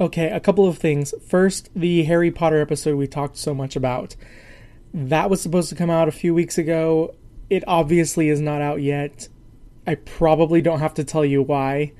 [0.00, 1.14] Okay, a couple of things.
[1.24, 4.16] First, the Harry Potter episode we talked so much about.
[4.92, 7.14] That was supposed to come out a few weeks ago.
[7.48, 9.28] It obviously is not out yet.
[9.86, 11.92] I probably don't have to tell you why.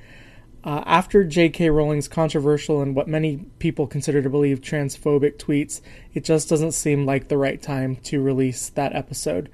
[0.64, 1.70] Uh, after J.K.
[1.70, 5.80] Rowling's controversial and what many people consider to believe transphobic tweets,
[6.14, 9.50] it just doesn't seem like the right time to release that episode.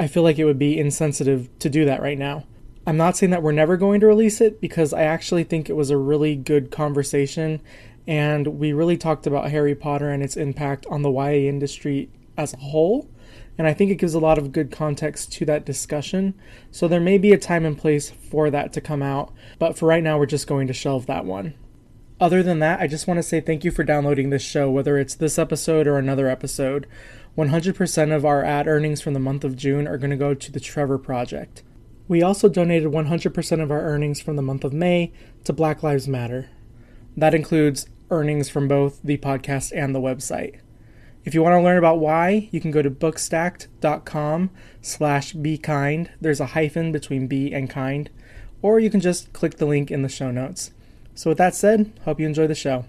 [0.00, 2.44] I feel like it would be insensitive to do that right now.
[2.86, 5.76] I'm not saying that we're never going to release it because I actually think it
[5.76, 7.60] was a really good conversation
[8.06, 12.52] and we really talked about Harry Potter and its impact on the YA industry as
[12.52, 13.10] a whole.
[13.56, 16.34] And I think it gives a lot of good context to that discussion.
[16.70, 19.86] So there may be a time and place for that to come out, but for
[19.86, 21.54] right now, we're just going to shelve that one.
[22.20, 24.98] Other than that, I just want to say thank you for downloading this show, whether
[24.98, 26.86] it's this episode or another episode.
[27.36, 30.52] 100% of our ad earnings from the month of June are going to go to
[30.52, 31.62] the Trevor Project.
[32.06, 35.12] We also donated 100% of our earnings from the month of May
[35.44, 36.50] to Black Lives Matter.
[37.16, 40.60] That includes earnings from both the podcast and the website.
[41.24, 44.50] If you want to learn about why, you can go to bookstacked.com
[44.82, 46.10] slash be kind.
[46.20, 48.10] There's a hyphen between be and kind.
[48.60, 50.72] Or you can just click the link in the show notes.
[51.14, 52.84] So with that said, hope you enjoy the show.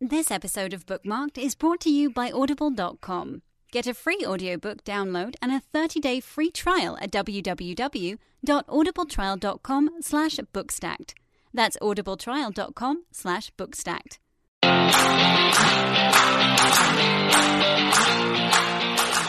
[0.00, 3.42] This episode of Bookmarked is brought to you by audible.com.
[3.70, 11.12] Get a free audiobook download and a 30-day free trial at www.audibletrial.com slash bookstacked.
[11.52, 14.18] That's audibletrial.com slash bookstacked.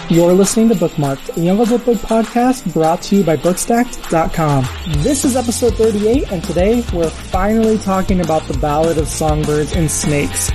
[0.10, 4.66] You're listening to Bookmarked, a Young Adult Book podcast brought to you by Bookstacked.com.
[5.04, 9.90] This is episode 38, and today we're finally talking about the Ballad of Songbirds and
[9.90, 10.50] Snakes.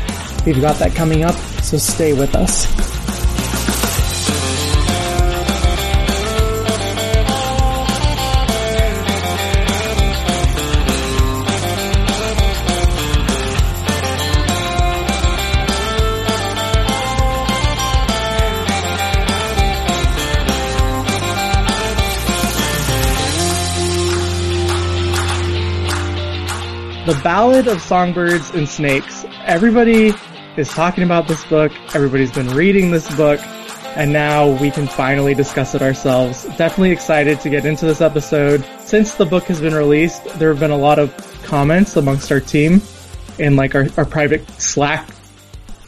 [0.44, 3.03] We've got that coming up, so stay with us.
[27.06, 29.26] The Ballad of Songbirds and Snakes.
[29.44, 30.14] Everybody
[30.56, 31.70] is talking about this book.
[31.94, 33.40] Everybody's been reading this book.
[33.94, 36.44] And now we can finally discuss it ourselves.
[36.56, 38.64] Definitely excited to get into this episode.
[38.80, 42.40] Since the book has been released, there have been a lot of comments amongst our
[42.40, 42.80] team
[43.38, 45.06] in like our, our private Slack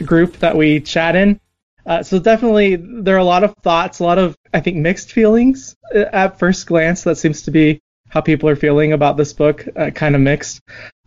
[0.05, 1.41] group that we chat in.
[1.87, 5.13] Uh, so definitely there are a lot of thoughts, a lot of, I think, mixed
[5.13, 7.05] feelings uh, at first glance.
[7.05, 10.61] That seems to be how people are feeling about this book, uh, kind of mixed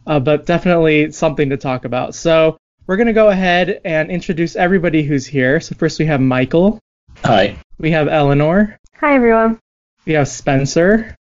[0.10, 2.16] uh, but definitely something to talk about.
[2.16, 5.62] So we're going to go ahead and introduce everybody who's here.
[5.62, 6.80] So first we have Michael.
[7.24, 7.56] Hi.
[7.78, 8.76] We have Eleanor.
[8.96, 9.60] Hi, everyone.
[10.06, 11.16] We have Spencer.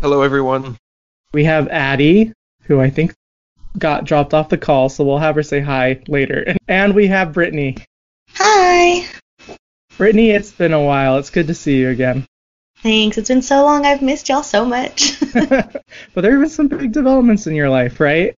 [0.00, 0.78] Hello, everyone.
[1.34, 2.32] We have Addie,
[2.62, 3.12] who I think
[3.78, 6.56] got dropped off the call, so we'll have her say hi later.
[6.68, 7.76] And we have Brittany.
[8.34, 9.06] Hi.
[9.98, 11.18] Brittany, it's been a while.
[11.18, 12.26] It's good to see you again.
[12.82, 13.16] Thanks.
[13.16, 13.86] It's been so long.
[13.86, 15.20] I've missed y'all so much.
[15.32, 15.82] but
[16.16, 18.34] there have been some big developments in your life, right?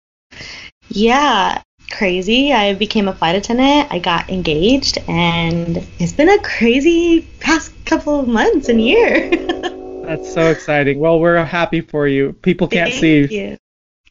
[0.90, 2.52] Yeah, crazy.
[2.52, 3.88] I became a flight attendant.
[3.92, 9.30] I got engaged, and it's been a crazy past couple of months and year.
[10.06, 11.00] That's so exciting.
[11.00, 12.34] Well, we're happy for you.
[12.34, 13.00] People can't Thank
[13.30, 13.40] see.
[13.40, 13.58] you.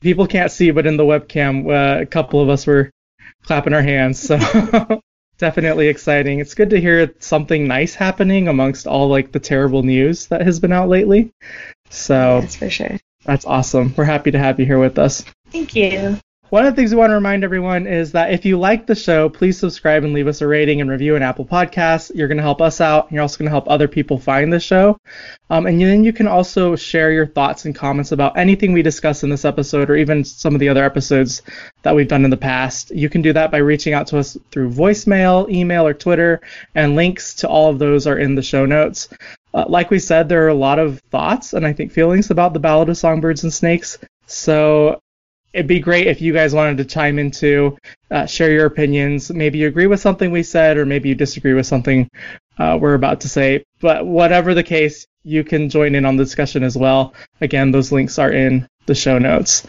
[0.01, 2.91] People can't see, but in the webcam, uh, a couple of us were
[3.45, 4.19] clapping our hands.
[4.19, 4.39] So
[5.43, 6.39] definitely exciting.
[6.39, 10.61] It's good to hear something nice happening amongst all like the terrible news that has
[10.61, 11.33] been out lately.
[11.91, 12.97] So That's for sure.
[13.25, 13.93] that's awesome.
[13.97, 15.25] We're happy to have you here with us.
[15.51, 16.17] Thank you.
[16.53, 18.95] One of the things we want to remind everyone is that if you like the
[18.95, 22.15] show, please subscribe and leave us a rating and review on Apple Podcasts.
[22.15, 23.07] You're going to help us out.
[23.07, 24.99] And you're also going to help other people find the show.
[25.49, 29.23] Um, and then you can also share your thoughts and comments about anything we discuss
[29.23, 31.41] in this episode or even some of the other episodes
[31.85, 32.91] that we've done in the past.
[32.91, 36.43] You can do that by reaching out to us through voicemail, email, or Twitter.
[36.75, 39.09] And links to all of those are in the show notes.
[39.55, 42.53] Uh, like we said, there are a lot of thoughts and I think feelings about
[42.53, 43.97] the Ballad of Songbirds and Snakes.
[44.27, 45.02] So
[45.53, 47.77] it'd be great if you guys wanted to chime in too,
[48.11, 49.31] uh, share your opinions.
[49.31, 52.09] Maybe you agree with something we said, or maybe you disagree with something
[52.59, 53.65] uh, we're about to say.
[53.81, 57.15] But whatever the case, you can join in on the discussion as well.
[57.41, 59.67] Again, those links are in the show notes.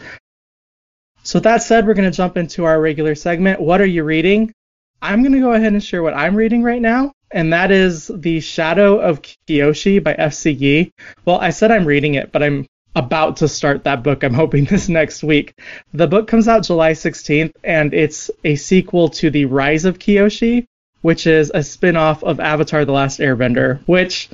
[1.22, 3.60] So that said, we're going to jump into our regular segment.
[3.60, 4.52] What are you reading?
[5.00, 8.10] I'm going to go ahead and share what I'm reading right now, and that is
[8.14, 10.50] The Shadow of Kyoshi by F.C.
[10.50, 10.92] Yee.
[11.24, 14.22] Well, I said I'm reading it, but I'm about to start that book.
[14.22, 15.54] I'm hoping this next week.
[15.92, 20.66] The book comes out July 16th, and it's a sequel to The Rise of Kyoshi,
[21.02, 24.30] which is a spin off of Avatar The Last Airbender, which,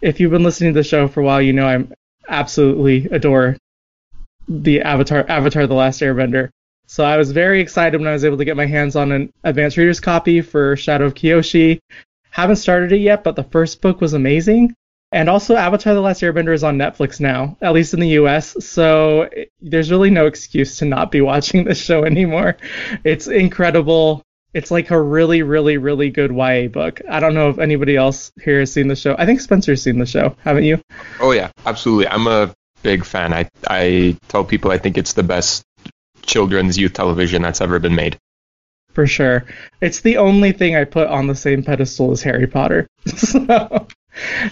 [0.00, 1.92] if you've been listening to the show for a while, you know I'm
[2.28, 3.56] absolutely adore
[4.48, 6.50] the Avatar Avatar The Last Airbender.
[6.86, 9.32] So I was very excited when I was able to get my hands on an
[9.42, 11.80] advanced reader's copy for Shadow of Kyoshi.
[12.30, 14.74] Haven't started it yet, but the first book was amazing.
[15.12, 18.56] And also, Avatar The Last Airbender is on Netflix now, at least in the US.
[18.64, 19.30] So
[19.60, 22.56] there's really no excuse to not be watching this show anymore.
[23.04, 24.22] It's incredible.
[24.52, 27.02] It's like a really, really, really good YA book.
[27.08, 29.14] I don't know if anybody else here has seen the show.
[29.18, 30.80] I think Spencer's seen the show, haven't you?
[31.20, 32.08] Oh yeah, absolutely.
[32.08, 33.32] I'm a big fan.
[33.32, 35.62] I I tell people I think it's the best
[36.22, 38.18] children's youth television that's ever been made.
[38.94, 39.44] For sure.
[39.82, 42.88] It's the only thing I put on the same pedestal as Harry Potter.
[43.06, 43.86] so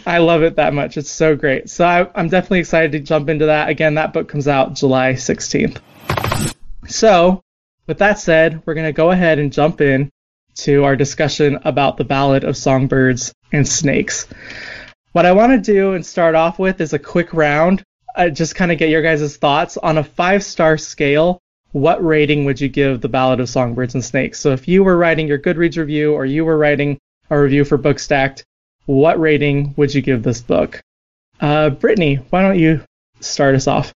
[0.06, 0.96] I love it that much.
[0.96, 1.70] It's so great.
[1.70, 3.68] So I, I'm definitely excited to jump into that.
[3.68, 5.80] Again, that book comes out July 16th.
[6.86, 7.42] So,
[7.86, 10.10] with that said, we're going to go ahead and jump in
[10.56, 14.26] to our discussion about the Ballad of Songbirds and Snakes.
[15.12, 17.82] What I want to do and start off with is a quick round,
[18.14, 21.40] uh, just kind of get your guys' thoughts on a five star scale
[21.74, 24.38] what rating would you give The Ballad of Songbirds and Snakes?
[24.38, 26.98] So if you were writing your Goodreads review or you were writing
[27.30, 28.44] a review for Bookstacked,
[28.86, 30.80] what rating would you give this book?
[31.40, 32.82] Uh, Brittany, why don't you
[33.20, 33.92] start us off?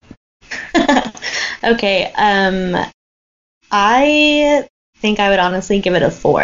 [1.65, 2.77] okay, um,
[3.71, 4.69] I
[4.99, 6.43] think I would honestly give it a four.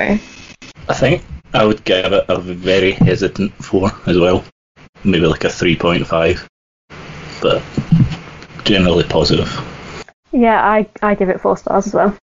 [0.88, 1.24] I think
[1.54, 4.44] I would give it a very hesitant four as well.
[5.04, 6.46] Maybe like a 3.5,
[7.40, 7.62] but
[8.64, 9.50] generally positive.
[10.32, 12.16] Yeah, I, I give it four stars as well.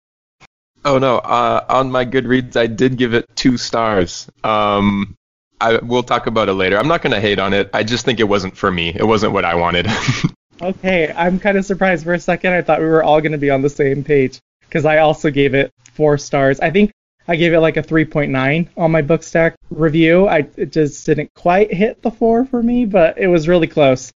[0.85, 1.17] Oh no!
[1.17, 4.29] Uh, on my Goodreads, I did give it two stars.
[4.43, 5.17] Um,
[5.59, 6.77] I we'll talk about it later.
[6.77, 7.69] I'm not gonna hate on it.
[7.73, 8.89] I just think it wasn't for me.
[8.95, 9.87] It wasn't what I wanted.
[10.61, 12.53] okay, I'm kind of surprised for a second.
[12.53, 15.53] I thought we were all gonna be on the same page because I also gave
[15.53, 16.59] it four stars.
[16.59, 16.91] I think
[17.27, 20.27] I gave it like a 3.9 on my Bookstack review.
[20.27, 24.11] I it just didn't quite hit the four for me, but it was really close.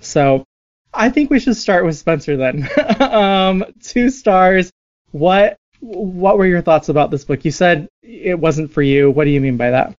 [0.00, 0.44] So
[0.92, 2.68] I think we should start with Spencer then.
[3.00, 4.70] um, two stars.
[5.10, 7.44] What what were your thoughts about this book?
[7.44, 9.10] You said it wasn't for you.
[9.10, 9.94] What do you mean by that?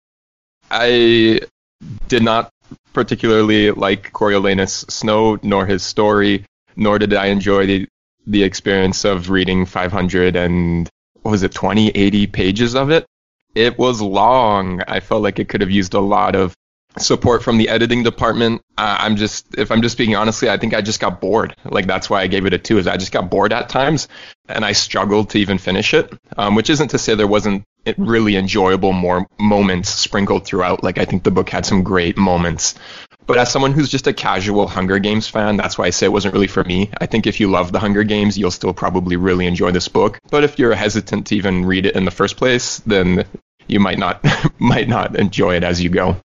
[0.71, 1.41] I
[2.07, 2.49] did not
[2.93, 6.45] particularly like Coriolanus Snow nor his story,
[6.75, 7.87] nor did I enjoy the
[8.27, 10.89] the experience of reading 500 and
[11.21, 13.05] what was it 20 80 pages of it.
[13.53, 14.81] It was long.
[14.87, 16.55] I felt like it could have used a lot of
[16.97, 18.61] support from the editing department.
[18.77, 21.55] Uh, I'm just, if I'm just speaking honestly, I think I just got bored.
[21.63, 22.77] Like that's why I gave it a two.
[22.77, 24.07] Is I just got bored at times,
[24.49, 26.11] and I struggled to even finish it.
[26.37, 27.63] Um, which isn't to say there wasn't
[27.97, 30.83] really enjoyable more moments sprinkled throughout.
[30.83, 32.75] Like I think the book had some great moments.
[33.27, 36.11] But as someone who's just a casual Hunger Games fan, that's why I say it
[36.11, 36.91] wasn't really for me.
[36.99, 40.19] I think if you love the Hunger Games, you'll still probably really enjoy this book.
[40.29, 43.25] But if you're hesitant to even read it in the first place, then
[43.67, 44.23] you might not
[44.59, 46.17] might not enjoy it as you go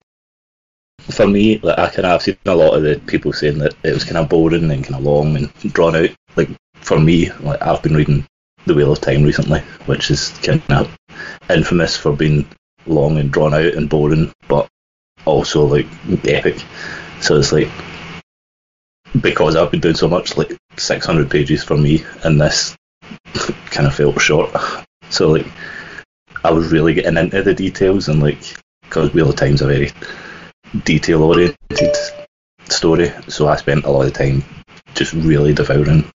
[1.00, 3.74] for me, like I kind of I've seen a lot of the people saying that
[3.82, 6.10] it was kind of boring and kind of long and drawn out.
[6.36, 8.26] Like for me, like I've been reading
[8.66, 10.96] The Wheel of Time recently, which is kind of
[11.50, 12.48] infamous for being
[12.86, 14.68] long and drawn out and boring, but
[15.24, 15.86] also like
[16.24, 16.64] epic.
[17.20, 17.68] So it's like
[19.20, 22.76] because I've been doing so much, like 600 pages for me, and this
[23.66, 24.50] kind of felt short.
[25.10, 25.46] So like
[26.44, 29.90] I was really getting into the details and like because Wheel of Time's a very
[30.84, 31.96] detail oriented
[32.68, 34.44] story, so I spent a lot of time
[34.94, 36.10] just really devouring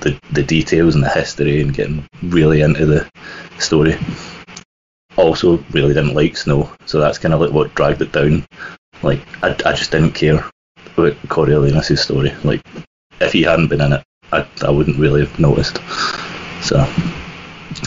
[0.00, 3.10] the, the details and the history and getting really into the
[3.58, 3.96] story.
[5.16, 8.44] Also, really didn't like Snow, so that's kind of like what dragged it down.
[9.02, 10.44] Like, I, I just didn't care
[10.96, 12.32] about Coriolanus' story.
[12.42, 12.62] Like,
[13.20, 15.78] if he hadn't been in it, I, I wouldn't really have noticed.
[16.62, 16.84] So,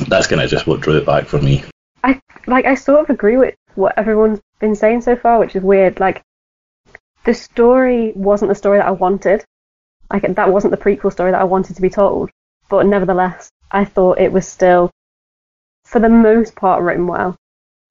[0.07, 1.63] that's kind of just what drew it back for me.
[2.03, 2.65] I like.
[2.65, 5.99] I sort of agree with what everyone's been saying so far, which is weird.
[5.99, 6.21] Like,
[7.25, 9.43] the story wasn't the story that I wanted.
[10.11, 12.29] Like, that wasn't the prequel story that I wanted to be told.
[12.69, 14.89] But nevertheless, I thought it was still,
[15.87, 17.35] for the most part, written well.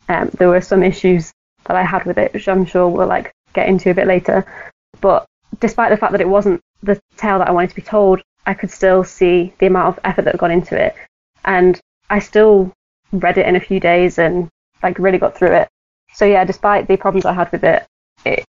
[0.09, 1.33] Um, there were some issues
[1.65, 4.45] that I had with it, which I'm sure we'll like get into a bit later.
[5.01, 5.25] But
[5.61, 8.53] despite the fact that it wasn't the tale that I wanted to be told, I
[8.53, 10.95] could still see the amount of effort that had gone into it,
[11.45, 12.71] and I still
[13.13, 14.49] read it in a few days and
[14.83, 15.69] like really got through it.
[16.13, 17.87] So yeah, despite the problems I had with it,
[18.27, 18.45] it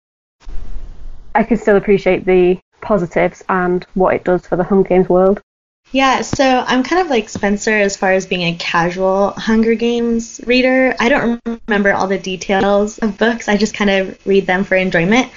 [1.36, 5.42] I could still appreciate the positives and what it does for the Hunger Games world.
[5.96, 10.42] Yeah, so I'm kind of like Spencer as far as being a casual Hunger Games
[10.46, 10.94] reader.
[11.00, 14.76] I don't remember all the details of books, I just kind of read them for
[14.76, 15.32] enjoyment.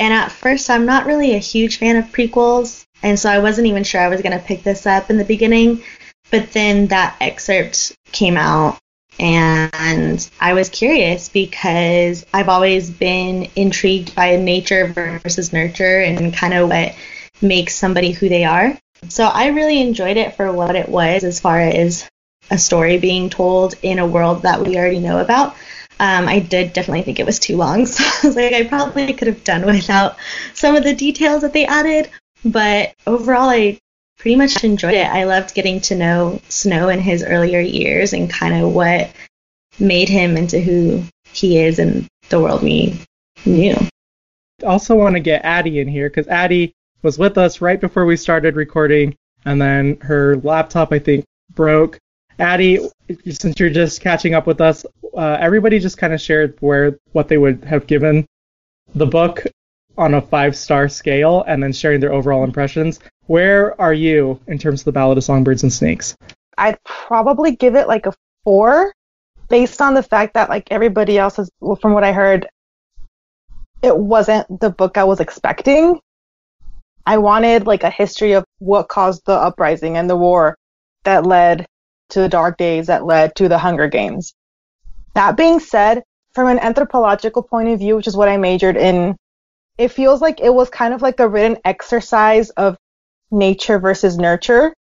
[0.00, 3.66] And at first, I'm not really a huge fan of prequels, and so I wasn't
[3.66, 5.82] even sure I was going to pick this up in the beginning.
[6.30, 8.78] But then that excerpt came out,
[9.18, 16.54] and I was curious because I've always been intrigued by nature versus nurture and kind
[16.54, 16.94] of what
[17.42, 18.74] makes somebody who they are.
[19.08, 22.08] So I really enjoyed it for what it was as far as
[22.50, 25.54] a story being told in a world that we already know about.
[26.00, 29.12] Um, I did definitely think it was too long, so I was like, I probably
[29.12, 30.16] could have done without
[30.54, 32.10] some of the details that they added.
[32.44, 33.78] But overall, I
[34.18, 35.06] pretty much enjoyed it.
[35.06, 39.10] I loved getting to know Snow in his earlier years and kind of what
[39.78, 42.98] made him into who he is in the world we
[43.44, 43.76] knew.
[44.64, 48.16] Also, want to get Addie in here because Addie was with us right before we
[48.16, 51.24] started recording, and then her laptop, I think,
[51.54, 51.98] broke.
[52.38, 52.88] Addie,
[53.28, 54.84] since you're just catching up with us,
[55.16, 58.26] uh, everybody just kind of shared where what they would have given
[58.94, 59.46] the book
[59.96, 63.00] on a five star scale, and then sharing their overall impressions.
[63.26, 66.16] Where are you in terms of the Ballad of Songbirds and Snakes?
[66.56, 68.14] I'd probably give it like a
[68.44, 68.94] four,
[69.48, 72.48] based on the fact that like everybody else has, well, from what I heard,
[73.82, 76.00] it wasn't the book I was expecting.
[77.08, 80.58] I wanted like a history of what caused the uprising and the war
[81.04, 81.64] that led
[82.10, 84.34] to the dark days that led to the Hunger Games.
[85.14, 86.02] That being said,
[86.34, 89.16] from an anthropological point of view, which is what I majored in,
[89.78, 92.76] it feels like it was kind of like a written exercise of
[93.30, 94.74] nature versus nurture.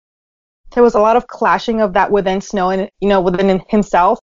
[0.72, 4.18] There was a lot of clashing of that within Snow and, you know, within himself.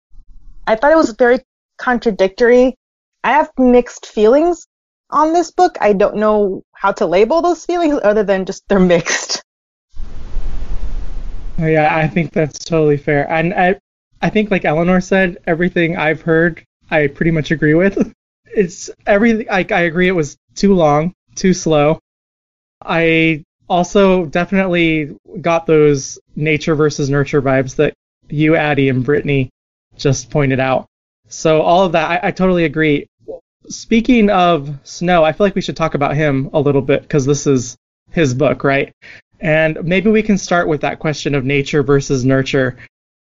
[0.66, 1.38] I thought it was very
[1.78, 2.74] contradictory.
[3.22, 4.66] I have mixed feelings
[5.12, 5.76] on this book.
[5.80, 9.42] I don't know how to label those feelings other than just they're mixed.
[11.58, 13.30] Oh, yeah, I think that's totally fair.
[13.30, 13.78] And I,
[14.20, 18.12] I think, like Eleanor said, everything I've heard, I pretty much agree with.
[18.54, 19.46] It's everything.
[19.50, 20.08] I, I agree.
[20.08, 22.00] It was too long, too slow.
[22.84, 27.94] I also definitely got those nature versus nurture vibes that
[28.28, 29.48] you, Addie, and Brittany
[29.96, 30.86] just pointed out.
[31.28, 33.06] So all of that, I, I totally agree.
[33.68, 37.24] Speaking of Snow, I feel like we should talk about him a little bit because
[37.24, 37.76] this is
[38.10, 38.92] his book, right?
[39.40, 42.76] And maybe we can start with that question of nature versus nurture.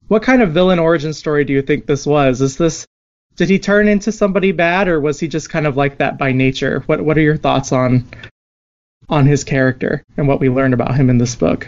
[0.07, 2.41] What kind of villain origin story do you think this was?
[2.41, 2.85] Is this
[3.37, 6.31] did he turn into somebody bad or was he just kind of like that by
[6.31, 6.83] nature?
[6.85, 8.05] What what are your thoughts on
[9.09, 11.67] on his character and what we learned about him in this book?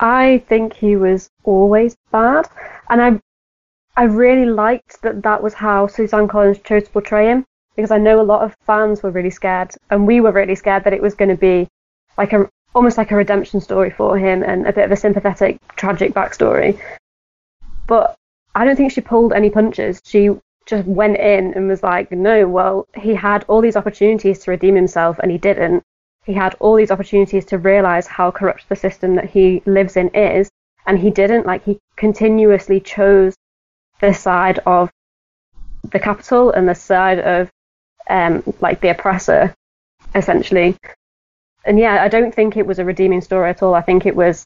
[0.00, 2.48] I think he was always bad,
[2.88, 3.20] and I
[3.96, 7.44] I really liked that that was how Suzanne Collins chose to portray him
[7.78, 10.82] because I know a lot of fans were really scared, and we were really scared
[10.82, 11.68] that it was going to be
[12.16, 15.60] like a almost like a redemption story for him and a bit of a sympathetic,
[15.76, 16.76] tragic backstory.
[17.86, 18.16] But
[18.56, 20.00] I don't think she pulled any punches.
[20.04, 20.30] She
[20.66, 24.74] just went in and was like, no, well, he had all these opportunities to redeem
[24.74, 25.84] himself and he didn't.
[26.24, 30.08] He had all these opportunities to realize how corrupt the system that he lives in
[30.08, 30.50] is,
[30.84, 31.46] and he didn't.
[31.46, 33.36] Like, he continuously chose
[34.00, 34.90] the side of
[35.92, 37.48] the Capitol and the side of
[38.08, 39.54] um, like the oppressor,
[40.14, 40.76] essentially.
[41.64, 43.74] And yeah, I don't think it was a redeeming story at all.
[43.74, 44.44] I think it was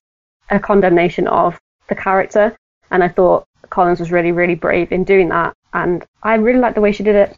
[0.51, 2.57] a condemnation of the character,
[2.91, 6.75] and I thought Collins was really, really brave in doing that, and I really liked
[6.75, 7.37] the way she did it.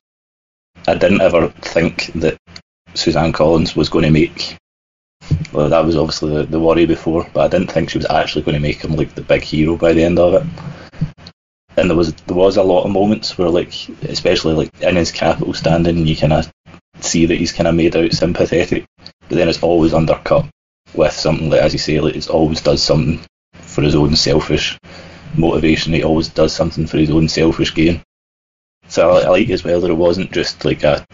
[0.87, 2.39] I didn't ever think that
[2.95, 4.57] Suzanne Collins was going to make.
[5.53, 8.43] Well, that was obviously the, the worry before, but I didn't think she was actually
[8.43, 10.84] going to make him like the big hero by the end of it
[11.77, 15.13] and there was there was a lot of moments where like especially like in his
[15.13, 16.51] Capitol standing you kind of
[17.01, 18.87] see that he's kind of made out sympathetic.
[19.29, 20.47] But then it's always undercut
[20.95, 23.21] with something like as you say like it always does something
[23.55, 24.79] for his own selfish
[25.37, 25.93] motivation.
[25.93, 28.03] He always does something for his own selfish gain.
[28.89, 31.05] So I, I like as well that it wasn't just like a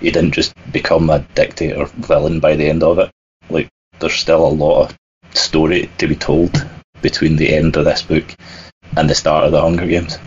[0.00, 3.10] he didn't just become a dictator villain by the end of it.
[3.48, 4.98] Like there's still a lot of
[5.34, 6.66] story to be told
[7.00, 8.36] between the end of this book
[8.96, 10.18] and the start of the Hunger Games.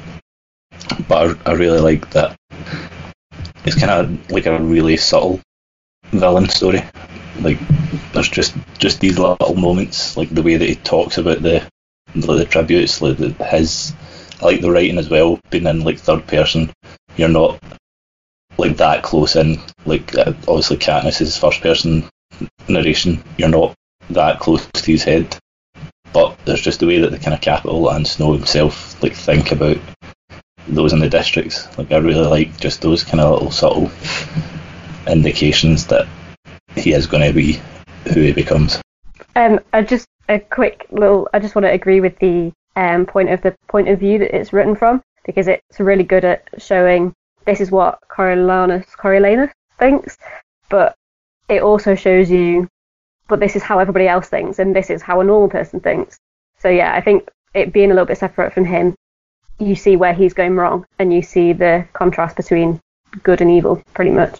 [1.07, 2.37] But I, I really like that
[3.65, 5.39] it's kind of like a really subtle
[6.11, 6.81] villain story.
[7.39, 7.59] Like
[8.11, 11.67] there's just just these little moments, like the way that he talks about the
[12.15, 13.93] the, tributes, like the, his.
[14.41, 16.71] I like the writing as well, being in like third person.
[17.15, 17.61] You're not
[18.57, 19.59] like that close in.
[19.85, 22.09] Like uh, obviously Katniss is first person
[22.67, 23.23] narration.
[23.37, 23.73] You're not
[24.09, 25.37] that close to his head
[26.13, 29.51] but there's just the way that the kind of Capitol and Snow himself like think
[29.51, 29.77] about
[30.67, 31.67] those in the districts.
[31.77, 33.91] Like I really like just those kind of little subtle
[35.07, 36.07] indications that
[36.75, 37.59] he is going to be
[38.13, 38.81] who he becomes.
[39.35, 41.27] Um, I just a quick little.
[41.33, 44.35] I just want to agree with the um, point of the point of view that
[44.35, 47.13] it's written from because it's really good at showing
[47.45, 50.17] this is what Coriolanus Coriolanus thinks,
[50.69, 50.95] but
[51.49, 52.67] it also shows you,
[53.27, 56.17] but this is how everybody else thinks, and this is how a normal person thinks.
[56.59, 58.95] So yeah, I think it being a little bit separate from him,
[59.59, 62.79] you see where he's going wrong, and you see the contrast between
[63.21, 64.37] good and evil, pretty much.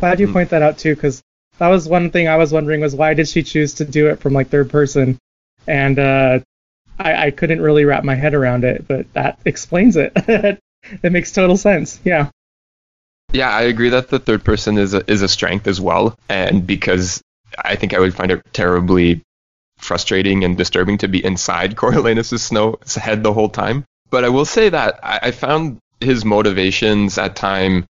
[0.00, 1.22] Glad you point that out too, because
[1.58, 4.20] that was one thing I was wondering was why did she choose to do it
[4.20, 5.18] from like third person,
[5.66, 6.40] and uh,
[6.98, 10.12] I, I couldn't really wrap my head around it, but that explains it.
[11.02, 12.00] it makes total sense.
[12.04, 12.30] Yeah.
[13.32, 16.66] Yeah, I agree that the third person is a, is a strength as well, and
[16.66, 17.22] because
[17.62, 19.22] I think I would find it terribly
[19.78, 23.84] frustrating and disturbing to be inside Coriolanus' Snow's head the whole time.
[24.10, 27.84] But I will say that I, I found his motivations at time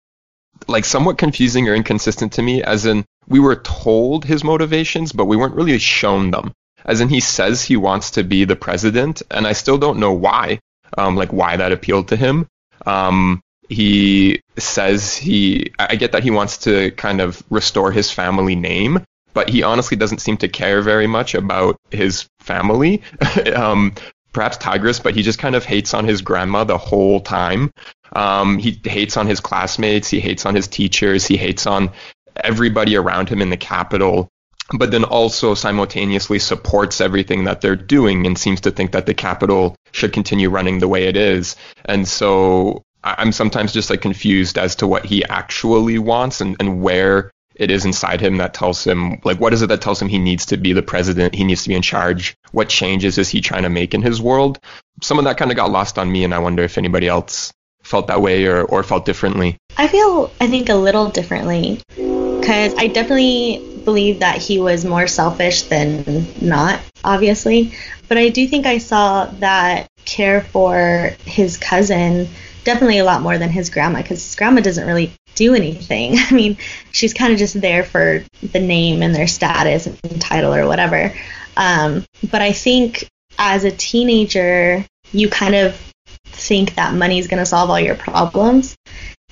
[0.67, 5.25] like somewhat confusing or inconsistent to me, as in we were told his motivations, but
[5.25, 6.53] we weren't really shown them.
[6.85, 10.13] As in he says he wants to be the president, and I still don't know
[10.13, 10.59] why,
[10.97, 12.47] um, like why that appealed to him.
[12.85, 18.55] Um, he says he, I get that he wants to kind of restore his family
[18.55, 19.03] name,
[19.33, 23.01] but he honestly doesn't seem to care very much about his family.
[23.55, 23.93] um,
[24.33, 27.71] perhaps Tigris, but he just kind of hates on his grandma the whole time.
[28.13, 31.91] Um, he hates on his classmates, he hates on his teachers, he hates on
[32.35, 34.29] everybody around him in the Capitol
[34.73, 39.13] but then also simultaneously supports everything that they're doing and seems to think that the
[39.13, 41.55] Capitol should continue running the way it is.
[41.85, 46.81] And so I'm sometimes just like confused as to what he actually wants and, and
[46.81, 50.09] where it is inside him that tells him like what is it that tells him
[50.09, 52.35] he needs to be the president he needs to be in charge?
[52.51, 54.59] What changes is he trying to make in his world?
[55.01, 57.53] Some of that kind of got lost on me and i wonder if anybody else
[57.83, 59.57] felt that way or, or felt differently.
[59.77, 65.07] I feel i think a little differently because i definitely believe that he was more
[65.07, 67.73] selfish than not, obviously.
[68.09, 72.27] But I do think I saw that care for his cousin
[72.65, 76.17] definitely a lot more than his grandma because his grandma doesn't really do anything.
[76.19, 76.57] I mean,
[76.91, 81.13] she's kind of just there for the name and their status and title or whatever.
[81.55, 83.07] Um, but I think
[83.39, 85.79] as a teenager, you kind of
[86.25, 88.75] think that money's going to solve all your problems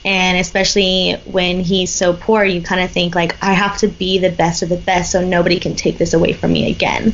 [0.05, 4.17] and especially when he's so poor you kind of think like i have to be
[4.17, 7.13] the best of the best so nobody can take this away from me again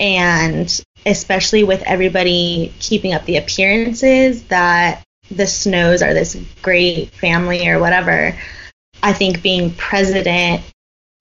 [0.00, 7.68] and especially with everybody keeping up the appearances that the snows are this great family
[7.68, 8.38] or whatever
[9.02, 10.62] i think being president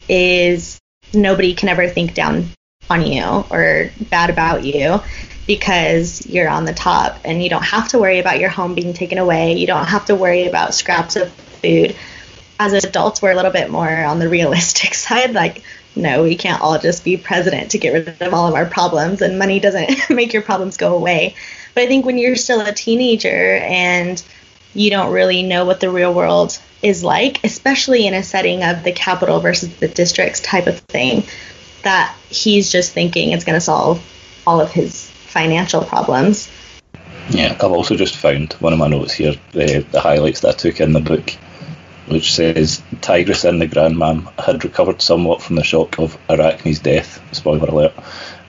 [0.10, 0.80] is
[1.14, 2.46] nobody can ever think down
[2.90, 5.00] on you or bad about you
[5.48, 8.94] because you're on the top and you don't have to worry about your home being
[8.94, 9.54] taken away.
[9.54, 11.96] You don't have to worry about scraps of food.
[12.60, 15.34] As adults, we're a little bit more on the realistic side.
[15.34, 15.64] Like,
[15.96, 19.22] no, we can't all just be president to get rid of all of our problems,
[19.22, 21.36] and money doesn't make your problems go away.
[21.78, 24.20] But I think when you're still a teenager and
[24.74, 28.84] you don't really know what the real world is like, especially in a setting of
[28.84, 31.24] the Capitol versus the districts type of thing,
[31.84, 34.04] that he's just thinking it's going to solve
[34.48, 36.50] all of his financial problems.
[37.30, 40.58] Yeah, I've also just found one of my notes here, the, the highlights that I
[40.58, 41.30] took in the book,
[42.08, 47.22] which says Tigris and the Grandma'am had recovered somewhat from the shock of Arachne's death,
[47.34, 47.94] spoiler alert,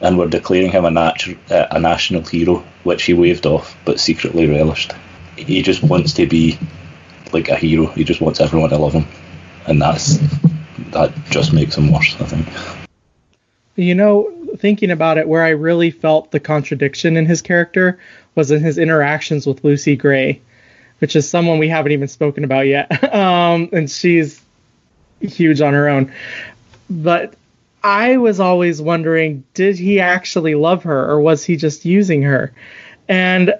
[0.00, 4.00] and were declaring him a, natu- uh, a national hero, which he waved off but
[4.00, 4.92] secretly relished.
[5.36, 6.58] He just wants to be
[7.32, 7.86] like a hero.
[7.86, 9.06] He just wants everyone to love him,
[9.66, 10.18] and that's
[10.92, 12.16] that just makes him worse.
[12.20, 12.48] I think.
[13.76, 17.98] You know, thinking about it, where I really felt the contradiction in his character
[18.34, 20.40] was in his interactions with Lucy Gray,
[20.98, 23.14] which is someone we haven't even spoken about yet.
[23.14, 24.40] um, and she's
[25.20, 26.12] huge on her own.
[26.90, 27.34] But
[27.82, 32.52] I was always wondering, did he actually love her or was he just using her?
[33.08, 33.54] And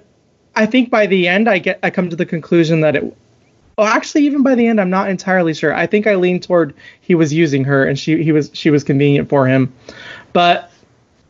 [0.55, 3.17] I think by the end I get I come to the conclusion that it
[3.77, 5.73] well actually even by the end I'm not entirely sure.
[5.73, 8.83] I think I lean toward he was using her and she he was she was
[8.83, 9.73] convenient for him.
[10.33, 10.71] But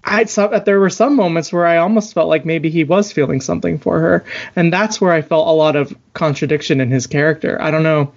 [0.04, 3.78] I there were some moments where I almost felt like maybe he was feeling something
[3.78, 4.26] for her,
[4.56, 7.62] and that's where I felt a lot of contradiction in his character.
[7.62, 8.12] I don't know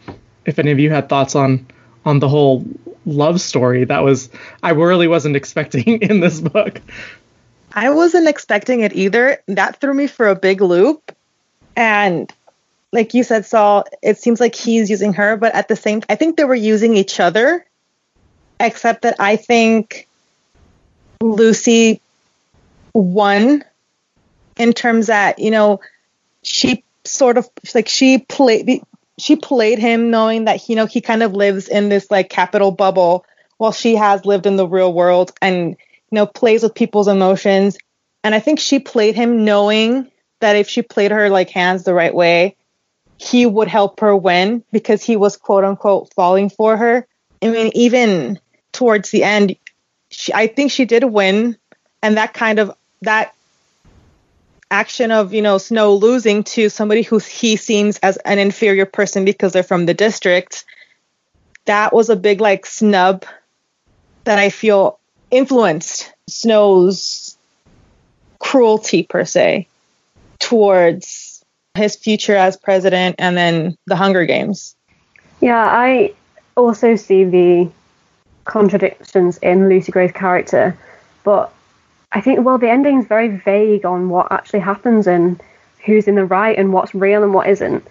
[0.46, 1.66] if any of you had thoughts on
[2.04, 2.64] on the whole
[3.04, 4.30] love story that was
[4.62, 6.80] I really wasn't expecting in this book.
[7.72, 9.42] I wasn't expecting it either.
[9.48, 11.16] That threw me for a big loop.
[11.74, 12.30] And
[12.92, 16.16] like you said, Saul, it seems like he's using her, but at the same I
[16.16, 17.64] think they were using each other.
[18.60, 20.06] Except that I think
[21.20, 22.00] Lucy
[22.94, 23.64] won
[24.56, 25.80] in terms that you know
[26.42, 28.82] she sort of like she played
[29.22, 32.70] she played him knowing that you know he kind of lives in this like Capitol
[32.70, 33.24] bubble
[33.58, 35.76] while she has lived in the real world and
[36.12, 37.78] you know, plays with people's emotions.
[38.22, 41.94] And I think she played him knowing that if she played her like hands the
[41.94, 42.56] right way,
[43.16, 47.06] he would help her win because he was quote unquote falling for her.
[47.40, 48.38] I mean, even
[48.72, 49.56] towards the end,
[50.10, 51.56] she, I think she did win,
[52.02, 53.34] and that kind of that
[54.72, 59.24] action of you know Snow losing to somebody who he seems as an inferior person
[59.24, 60.64] because they're from the district,
[61.66, 63.24] that was a big like snub
[64.24, 64.98] that I feel
[65.30, 67.36] influenced Snow's
[68.38, 69.68] cruelty per se
[70.38, 74.74] towards his future as president and then the Hunger Games.
[75.40, 76.14] Yeah, I
[76.56, 77.70] also see the
[78.44, 80.76] contradictions in Lucy Gray's character,
[81.24, 81.52] but
[82.12, 85.40] I think well the ending is very vague on what actually happens and
[85.84, 87.86] who's in the right and what's real and what isn't.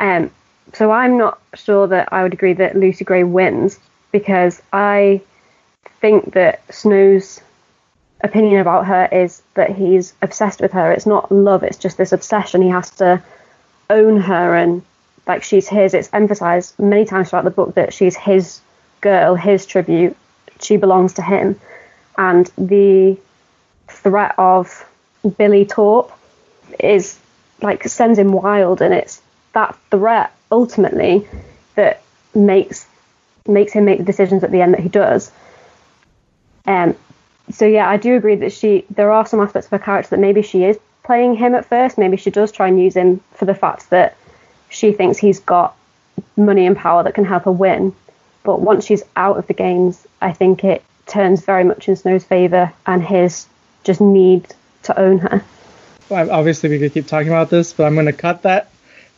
[0.00, 0.30] Um,
[0.72, 3.78] so I'm not sure that I would agree that Lucy Gray wins
[4.12, 5.20] because I
[6.00, 7.40] think that Snow's
[8.22, 10.90] opinion about her is that he's obsessed with her.
[10.90, 12.62] It's not love, it's just this obsession.
[12.62, 13.22] He has to
[13.90, 14.82] own her and
[15.26, 15.94] like she's his.
[15.94, 18.60] It's emphasized many times throughout the book that she's his
[19.00, 20.16] girl, his tribute.
[20.60, 21.60] She belongs to him.
[22.18, 23.18] And the
[23.88, 24.88] threat of
[25.38, 26.12] Billy Taupe
[26.78, 27.18] is
[27.62, 29.22] like sends him wild and it's
[29.52, 31.26] that threat ultimately
[31.74, 32.02] that
[32.34, 32.86] makes
[33.48, 35.30] makes him make the decisions at the end that he does.
[36.66, 36.96] Um,
[37.50, 38.84] so yeah, I do agree that she.
[38.90, 41.96] There are some aspects of her character that maybe she is playing him at first.
[41.96, 44.16] Maybe she does try and use him for the fact that
[44.68, 45.76] she thinks he's got
[46.36, 47.94] money and power that can help her win.
[48.42, 52.24] But once she's out of the games, I think it turns very much in Snow's
[52.24, 53.46] favour and his
[53.86, 55.42] just need to own her.
[56.08, 58.68] Well, obviously, we could keep talking about this, but I'm going to cut that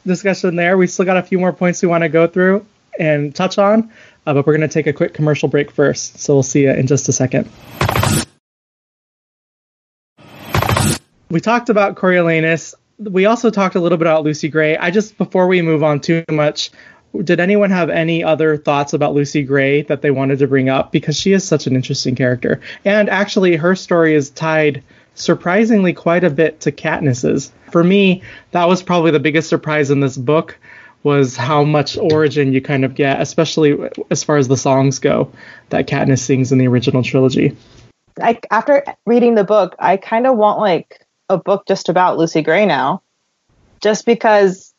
[0.07, 0.77] discussion there.
[0.79, 2.65] We still got a few more points we want to go through
[2.99, 3.91] and touch on,
[4.27, 6.19] uh, but we're going to take a quick commercial break first.
[6.19, 7.51] So we'll see you in just a second.
[11.31, 12.75] We talked about Coriolanus.
[12.99, 14.77] We also talked a little bit about Lucy Gray.
[14.77, 16.71] I just, before we move on too much,
[17.23, 20.93] did anyone have any other thoughts about Lucy Gray that they wanted to bring up?
[20.93, 22.61] Because she is such an interesting character.
[22.85, 24.83] And actually, her story is tied
[25.15, 27.51] surprisingly quite a bit to Katniss's.
[27.73, 30.59] For me, that was probably the biggest surprise in this book
[31.03, 33.77] was how much origin you kind of get, especially
[34.11, 35.31] as far as the songs go
[35.71, 37.57] that Katniss sings in the original trilogy.
[38.19, 42.43] Like after reading the book, I kind of want like a book just about Lucy
[42.43, 43.03] Gray now,
[43.81, 44.75] just because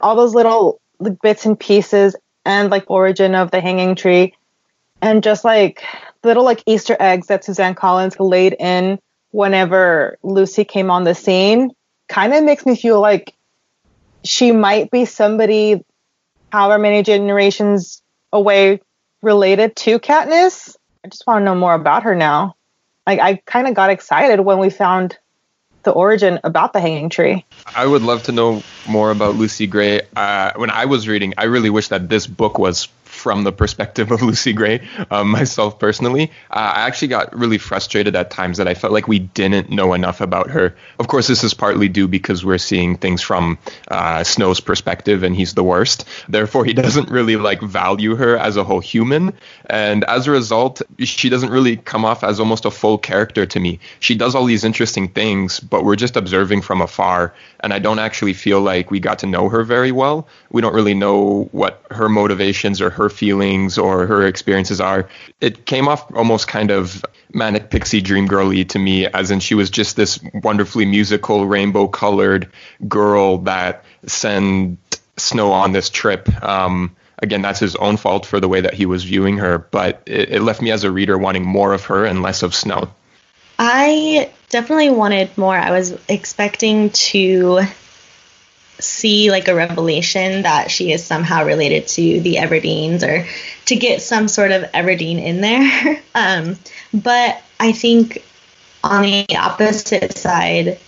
[0.00, 4.34] all those little like, bits and pieces and like origin of the hanging tree,
[5.02, 5.82] and just like
[6.22, 8.98] little like Easter eggs that Suzanne Collins laid in
[9.30, 11.70] whenever Lucy came on the scene,
[12.08, 13.34] kind of makes me feel like
[14.24, 15.84] she might be somebody,
[16.50, 18.80] however many generations away,
[19.22, 20.76] related to Katniss.
[21.04, 22.56] I just want to know more about her now.
[23.06, 25.18] Like I kind of got excited when we found
[25.86, 27.46] the origin about the hanging tree.
[27.74, 30.02] I would love to know more about Lucy Gray.
[30.14, 34.10] Uh, when I was reading, I really wish that this book was from the perspective
[34.10, 36.30] of Lucy Gray, um, myself personally.
[36.50, 39.94] Uh, I actually got really frustrated at times that I felt like we didn't know
[39.94, 40.76] enough about her.
[40.98, 45.34] Of course, this is partly due because we're seeing things from uh, Snow's perspective, and
[45.34, 46.04] he's the worst.
[46.28, 49.32] Therefore, he doesn't really like value her as a whole human,
[49.66, 53.60] and as a result, she doesn't really come off as almost a full character to
[53.60, 53.80] me.
[54.00, 57.98] She does all these interesting things, but we're just observing from afar, and I don't
[57.98, 60.28] actually feel like we got to know her very well.
[60.50, 65.08] We don't really know what her motivations or her feelings or her experiences are.
[65.40, 69.54] It came off almost kind of manic pixie dream girly to me, as in she
[69.54, 72.48] was just this wonderfully musical, rainbow colored
[72.88, 74.78] girl that sent
[75.18, 76.28] Snow on this trip.
[76.42, 80.02] Um, again, that's his own fault for the way that he was viewing her, but
[80.06, 82.90] it, it left me as a reader wanting more of her and less of Snow.
[83.58, 85.56] I definitely wanted more.
[85.56, 87.62] I was expecting to
[88.78, 93.26] see like a revelation that she is somehow related to the Everdeens or
[93.66, 96.02] to get some sort of Everdeen in there.
[96.14, 96.56] um,
[96.92, 98.22] but I think
[98.84, 100.78] on the opposite side,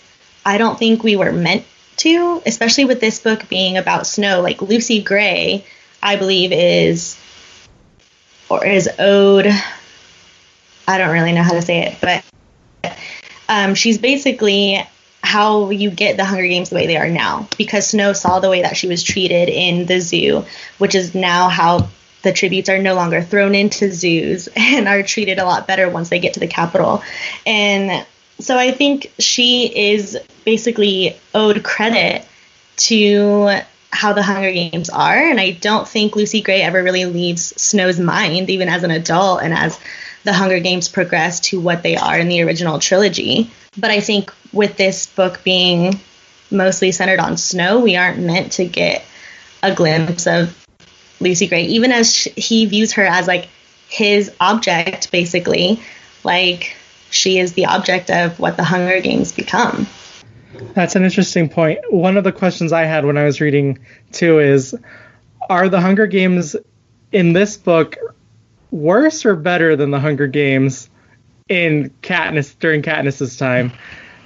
[0.45, 1.65] I don't think we were meant
[1.99, 4.41] to, especially with this book being about snow.
[4.41, 5.65] Like Lucy Gray,
[6.03, 7.19] I believe is
[8.49, 9.47] or is owed.
[10.87, 12.25] I don't really know how to say it, but
[13.49, 14.83] um, she's basically
[15.23, 18.49] how you get the Hunger Games the way they are now because Snow saw the
[18.49, 20.45] way that she was treated in the zoo,
[20.79, 21.89] which is now how
[22.23, 26.09] the tributes are no longer thrown into zoos and are treated a lot better once
[26.09, 27.03] they get to the Capitol.
[27.47, 28.07] And
[28.39, 32.25] so I think she is basically owed credit
[32.77, 35.17] to how the Hunger Games are.
[35.17, 39.43] And I don't think Lucy Gray ever really leaves Snow's mind, even as an adult
[39.43, 39.79] and as
[40.25, 43.51] the Hunger Games progress to what they are in the original trilogy.
[43.77, 46.01] But I think with this book being
[46.51, 49.05] mostly centered on Snow, we aren't meant to get
[49.63, 50.55] a glimpse of
[51.21, 53.49] Lucy Gray, even as sh- he views her as like
[53.89, 55.83] his object, basically.
[56.25, 56.77] Like
[57.11, 59.87] she is the object of what the Hunger Games become.
[60.75, 61.81] That's an interesting point.
[61.91, 63.79] One of the questions I had when I was reading
[64.13, 64.77] too is
[65.49, 66.57] are the Hunger Games
[67.13, 67.97] in this book
[68.71, 70.91] worse or better than the Hunger Games
[71.49, 73.73] in Katniss during Katniss's time?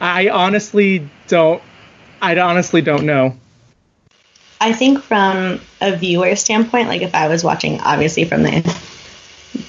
[0.00, 1.62] I honestly don't
[2.20, 3.36] I honestly don't know.
[4.60, 8.50] I think from a viewer standpoint, like if I was watching obviously from the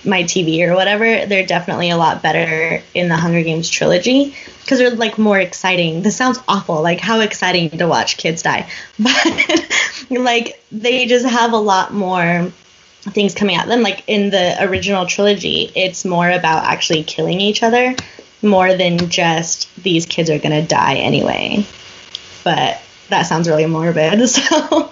[0.05, 4.79] my TV or whatever, they're definitely a lot better in the Hunger Games trilogy because
[4.79, 6.01] they're like more exciting.
[6.01, 8.69] This sounds awful, like how exciting to watch kids die,
[8.99, 12.51] but like they just have a lot more
[13.01, 13.81] things coming at them.
[13.81, 17.95] Like in the original trilogy, it's more about actually killing each other
[18.41, 21.65] more than just these kids are gonna die anyway.
[22.43, 24.91] But that sounds really morbid, so.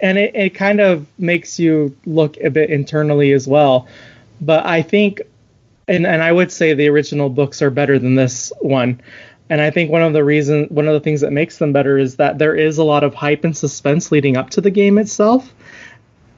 [0.00, 3.88] And it, it kind of makes you look a bit internally as well
[4.40, 5.22] but I think,
[5.88, 9.00] and, and I would say the original books are better than this one.
[9.48, 11.98] And I think one of the reason, one of the things that makes them better
[11.98, 14.98] is that there is a lot of hype and suspense leading up to the game
[14.98, 15.52] itself.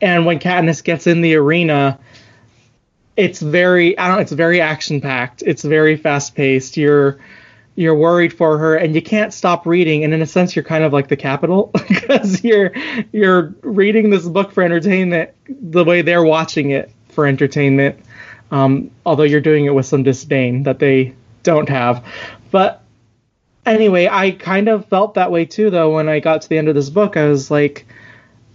[0.00, 1.98] And when Katniss gets in the arena,
[3.16, 5.42] it's very, I don't, it's very action packed.
[5.44, 6.76] It's very fast paced.
[6.76, 7.18] You're,
[7.78, 10.02] you're worried for her, and you can't stop reading.
[10.02, 12.72] And in a sense, you're kind of like the Capitol because you're,
[13.12, 17.96] you're reading this book for entertainment the way they're watching it for entertainment,
[18.50, 21.14] um, although you're doing it with some disdain that they
[21.44, 22.04] don't have.
[22.50, 22.82] But
[23.64, 26.66] anyway, I kind of felt that way too, though, when I got to the end
[26.66, 27.16] of this book.
[27.16, 27.86] I was like,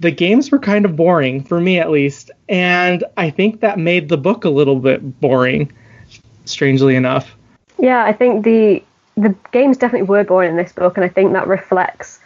[0.02, 2.30] the games were kind of boring, for me at least.
[2.50, 5.72] And I think that made the book a little bit boring,
[6.44, 7.38] strangely enough.
[7.80, 8.84] Yeah, I think the
[9.16, 12.20] the games definitely were boring in this book, and I think that reflects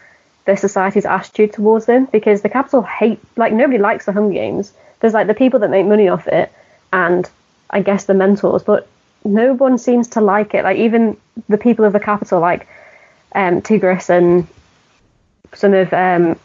[0.46, 4.74] the society's attitude towards them because the Capitol hate like nobody likes the Hunger Games
[5.00, 6.52] there's like the people that make money off it,
[6.92, 7.30] and
[7.70, 8.88] I guess the mentors, but
[9.24, 10.64] no one seems to like it.
[10.64, 11.18] Like even
[11.50, 12.68] the people of the Capitol, like
[13.36, 14.48] um, Tigris and
[15.54, 16.40] some of um,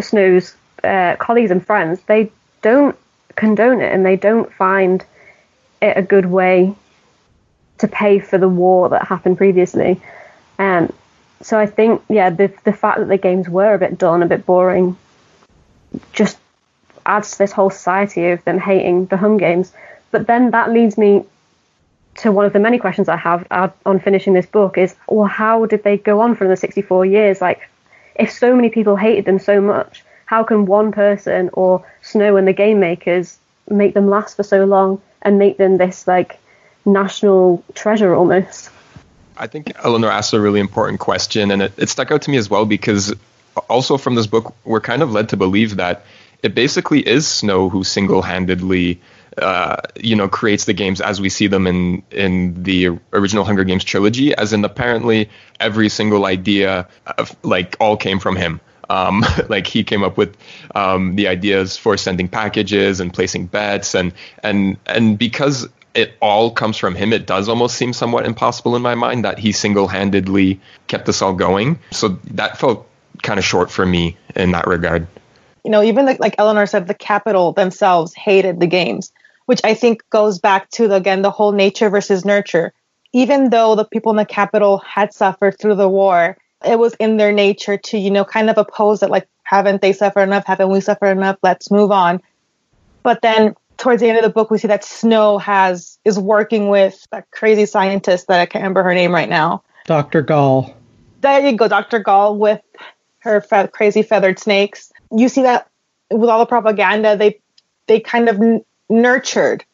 [0.00, 2.96] Snow's uh, colleagues and friends, they don't
[3.36, 5.04] condone it and they don't find
[5.80, 6.74] it a good way
[7.78, 10.00] to pay for the war that happened previously.
[10.58, 10.92] Um,
[11.40, 14.26] so I think, yeah, the the fact that the games were a bit dull, a
[14.26, 14.96] bit boring,
[16.12, 16.38] just
[17.06, 19.72] adds to this whole society of them hating the home Games.
[20.10, 21.24] But then that leads me
[22.16, 23.46] to one of the many questions I have
[23.86, 27.40] on finishing this book is, well, how did they go on for the 64 years?
[27.40, 27.68] Like,
[28.14, 32.46] if so many people hated them so much, how can one person or Snow and
[32.46, 33.38] the game makers
[33.70, 36.38] make them last for so long and make them this like
[36.84, 38.70] national treasure almost?
[39.36, 42.36] I think Eleanor asked a really important question, and it, it stuck out to me
[42.36, 43.14] as well because
[43.68, 46.04] also from this book, we're kind of led to believe that
[46.42, 49.00] it basically is Snow who single-handedly,
[49.38, 53.64] uh, you know, creates the games as we see them in in the original Hunger
[53.64, 54.34] Games trilogy.
[54.34, 56.88] As in, apparently, every single idea,
[57.18, 58.60] of, like, all came from him.
[58.90, 60.36] Um, like he came up with
[60.74, 64.12] um, the ideas for sending packages and placing bets, and
[64.42, 68.82] and and because it all comes from him, it does almost seem somewhat impossible in
[68.82, 71.78] my mind that he single-handedly kept us all going.
[71.90, 72.88] So that felt
[73.22, 75.06] kind of short for me in that regard
[75.68, 79.12] you know, even the, like Eleanor said, the Capitol themselves hated the games,
[79.44, 82.72] which I think goes back to the, again the whole nature versus nurture.
[83.12, 87.18] Even though the people in the Capitol had suffered through the war, it was in
[87.18, 89.10] their nature to you know kind of oppose it.
[89.10, 90.46] Like, haven't they suffered enough?
[90.46, 91.36] Haven't we suffered enough?
[91.42, 92.22] Let's move on.
[93.02, 96.68] But then towards the end of the book, we see that Snow has is working
[96.68, 99.62] with that crazy scientist that I can't remember her name right now.
[99.86, 100.22] Dr.
[100.22, 100.74] Gall.
[101.20, 101.98] There you go, Dr.
[101.98, 102.60] Gall with
[103.20, 105.68] her fe- crazy feathered snakes you see that
[106.10, 107.40] with all the propaganda they
[107.86, 109.64] they kind of n- nurtured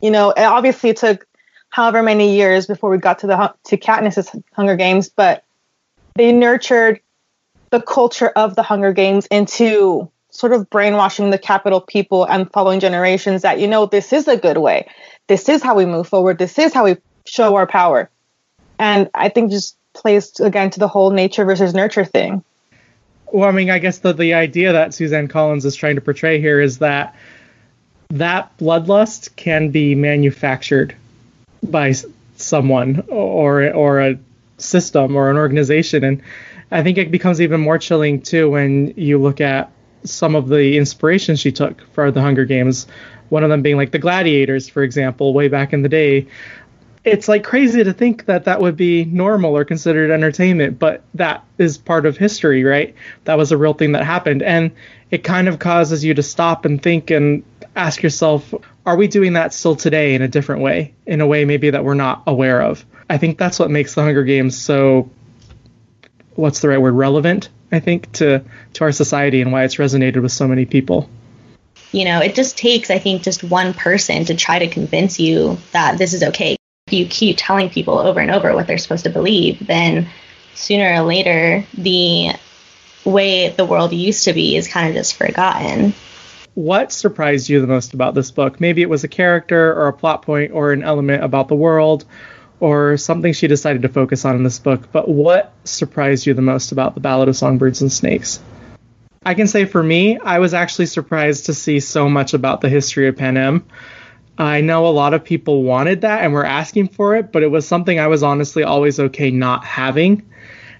[0.00, 1.26] you know obviously it took
[1.70, 5.44] however many years before we got to the to Katniss's Hunger Games but
[6.14, 7.00] they nurtured
[7.70, 12.80] the culture of the Hunger Games into sort of brainwashing the Capitol people and following
[12.80, 14.88] generations that you know this is a good way.
[15.28, 16.38] This is how we move forward.
[16.38, 18.10] This is how we show our power.
[18.78, 22.42] And i think just plays again to the whole nature versus nurture thing.
[23.26, 26.40] Well, I mean, I guess the the idea that Suzanne Collins is trying to portray
[26.40, 27.14] here is that
[28.10, 30.94] that bloodlust can be manufactured
[31.62, 31.94] by
[32.36, 34.18] someone or or a
[34.58, 36.22] system or an organization, and
[36.70, 39.70] I think it becomes even more chilling too when you look at
[40.04, 42.86] some of the inspiration she took for the Hunger Games.
[43.28, 46.26] one of them being like the gladiators, for example, way back in the day.
[47.02, 51.42] It's like crazy to think that that would be normal or considered entertainment, but that
[51.56, 52.94] is part of history, right?
[53.24, 54.42] That was a real thing that happened.
[54.42, 54.70] And
[55.10, 57.42] it kind of causes you to stop and think and
[57.74, 60.94] ask yourself, are we doing that still today in a different way?
[61.06, 62.84] In a way maybe that we're not aware of.
[63.08, 65.10] I think that's what makes the Hunger Games so
[66.34, 70.22] what's the right word relevant I think to to our society and why it's resonated
[70.22, 71.08] with so many people.
[71.90, 75.58] You know, it just takes I think just one person to try to convince you
[75.72, 76.56] that this is okay.
[76.86, 80.08] If you keep telling people over and over what they're supposed to believe, then
[80.54, 82.32] sooner or later the
[83.04, 85.94] way the world used to be is kind of just forgotten.
[86.54, 88.60] What surprised you the most about this book?
[88.60, 92.04] Maybe it was a character or a plot point or an element about the world
[92.62, 96.40] or something she decided to focus on in this book, but what surprised you the
[96.40, 98.38] most about the Ballad of Songbirds and Snakes?
[99.26, 102.68] I can say for me, I was actually surprised to see so much about the
[102.68, 103.66] history of Panem.
[104.38, 107.48] I know a lot of people wanted that and were asking for it, but it
[107.48, 110.22] was something I was honestly always okay not having.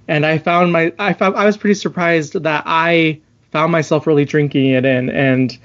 [0.06, 4.24] And I found my I found I was pretty surprised that I found myself really
[4.24, 5.58] drinking it in and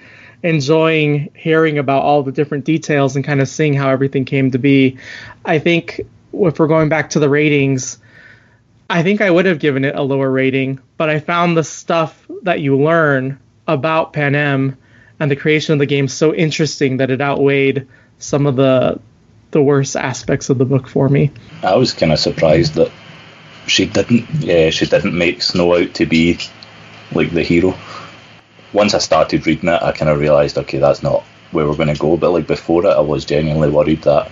[0.43, 4.59] enjoying hearing about all the different details and kind of seeing how everything came to
[4.59, 4.97] be.
[5.43, 6.01] I think
[6.33, 7.97] if we're going back to the ratings,
[8.89, 12.25] I think I would have given it a lower rating, but I found the stuff
[12.43, 14.77] that you learn about Pan Panem
[15.19, 17.87] and the creation of the game so interesting that it outweighed
[18.19, 18.99] some of the
[19.51, 21.31] the worst aspects of the book for me.
[21.63, 22.91] I was kind of surprised that
[23.65, 26.39] she didn't yeah, she didn't make Snow out to be
[27.11, 27.71] like the hero
[28.73, 31.93] once I started reading it, I kind of realised, okay, that's not where we're going
[31.93, 32.17] to go.
[32.17, 34.31] But like before it, I was genuinely worried that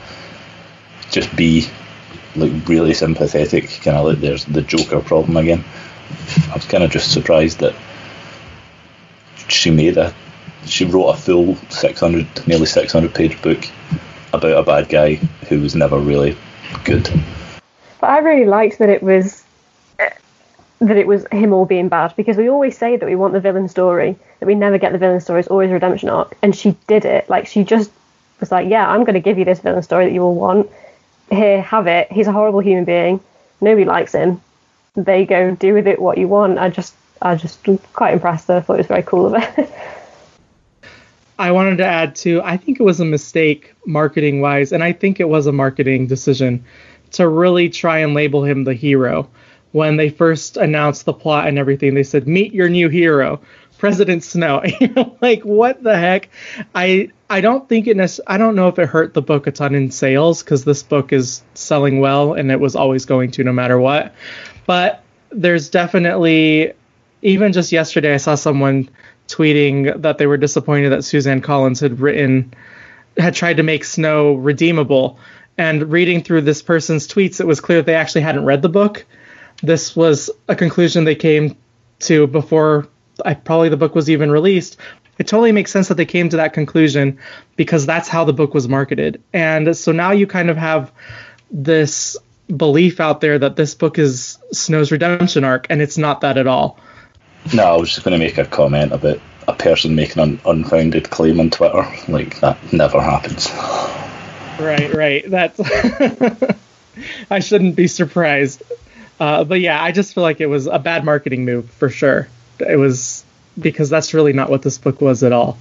[1.12, 1.68] just be
[2.36, 5.64] like really sympathetic, kind of like there's the Joker problem again.
[6.50, 7.76] I was kind of just surprised that
[9.48, 10.14] she made a,
[10.66, 13.66] she wrote a full 600, nearly 600 page book
[14.34, 15.16] about a bad guy
[15.48, 16.38] who was never really
[16.84, 17.10] good.
[18.02, 19.45] But I really liked that it was
[20.80, 23.40] that it was him all being bad because we always say that we want the
[23.40, 25.40] villain story, that we never get the villain story.
[25.40, 27.30] It's always a redemption arc, and she did it.
[27.30, 27.92] Like she just
[28.40, 30.70] was like, "Yeah, I'm going to give you this villain story that you all want.
[31.30, 32.12] Here, have it.
[32.12, 33.20] He's a horrible human being.
[33.62, 34.42] Nobody likes him.
[34.96, 35.56] They go.
[35.56, 38.50] Do with it what you want." I just, I just quite impressed.
[38.50, 39.70] I thought it was very cool of it.
[41.40, 42.42] I wanted to add too.
[42.44, 46.08] I think it was a mistake marketing wise, and I think it was a marketing
[46.08, 46.64] decision
[47.12, 49.30] to really try and label him the hero
[49.76, 53.42] when they first announced the plot and everything, they said, "Meet your new hero,
[53.78, 54.64] President Snow."
[55.22, 56.30] like what the heck?
[56.74, 57.98] I I don't think it.
[57.98, 60.82] Nec- I don't know if it hurt the book a ton in sales because this
[60.82, 64.16] book is selling well and it was always going to no matter what.
[64.66, 66.72] But there's definitely
[67.22, 68.90] even just yesterday I saw someone
[69.28, 72.54] tweeting that they were disappointed that Suzanne Collins had written
[73.18, 75.20] had tried to make Snow redeemable.
[75.58, 79.06] And reading through this person's tweets, it was clear they actually hadn't read the book
[79.62, 81.56] this was a conclusion they came
[82.00, 82.88] to before
[83.24, 84.78] I, probably the book was even released.
[85.18, 87.20] It totally makes sense that they came to that conclusion
[87.56, 89.22] because that's how the book was marketed.
[89.32, 90.92] And so now you kind of have
[91.50, 92.18] this
[92.56, 96.48] belief out there that this book is Snow's redemption arc, and it's not that at
[96.48, 96.80] all.
[97.54, 101.10] No, I was just going to make a comment about a person making an unfounded
[101.10, 101.88] claim on Twitter.
[102.08, 103.50] Like, that never happens.
[104.60, 105.30] Right, right.
[105.30, 105.60] That's.
[107.30, 108.64] I shouldn't be surprised.
[109.20, 112.28] Uh, but yeah, I just feel like it was a bad marketing move for sure.
[112.60, 113.24] It was
[113.60, 115.58] because that's really not what this book was at all.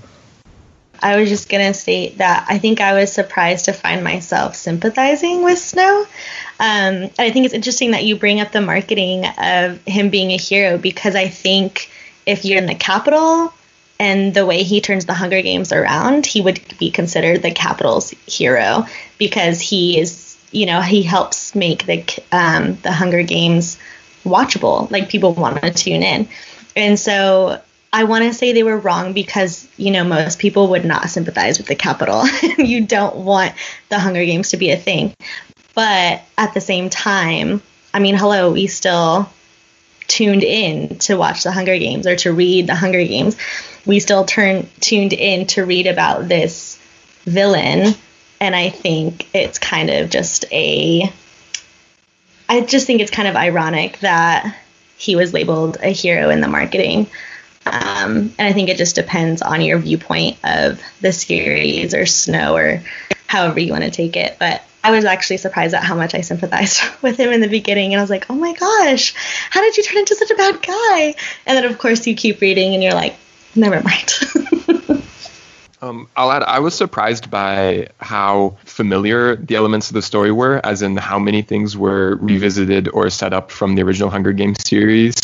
[1.00, 5.44] I was just gonna state that I think I was surprised to find myself sympathizing
[5.44, 6.06] with Snow.
[6.58, 10.38] Um, I think it's interesting that you bring up the marketing of him being a
[10.38, 11.90] hero because I think
[12.26, 13.52] if you're in the Capitol
[13.98, 18.10] and the way he turns the Hunger Games around, he would be considered the Capitol's
[18.26, 18.86] hero
[19.18, 20.23] because he is
[20.54, 23.76] you know, he helps make the um, the Hunger Games
[24.24, 24.90] watchable.
[24.90, 26.28] Like people want to tune in,
[26.76, 27.60] and so
[27.92, 31.58] I want to say they were wrong because you know most people would not sympathize
[31.58, 32.24] with the Capitol.
[32.58, 33.52] you don't want
[33.88, 35.12] the Hunger Games to be a thing,
[35.74, 37.60] but at the same time,
[37.92, 39.28] I mean, hello, we still
[40.06, 43.36] tuned in to watch the Hunger Games or to read the Hunger Games.
[43.84, 46.78] We still turn tuned in to read about this
[47.24, 47.94] villain
[48.44, 51.10] and I think it's kind of just a.
[52.46, 54.54] I just think it's kind of ironic that
[54.98, 57.06] he was labeled a hero in the marketing.
[57.64, 62.54] Um, and I think it just depends on your viewpoint of the series or Snow
[62.54, 62.82] or
[63.26, 64.36] however you want to take it.
[64.38, 67.94] But I was actually surprised at how much I sympathized with him in the beginning.
[67.94, 69.14] And I was like, oh my gosh,
[69.48, 71.14] how did you turn into such a bad guy?
[71.46, 73.16] And then, of course, you keep reading and you're like,
[73.56, 74.12] never mind.
[75.84, 80.58] Um, I'll add, I was surprised by how familiar the elements of the story were,
[80.64, 84.66] as in how many things were revisited or set up from the original Hunger Games
[84.66, 85.14] series.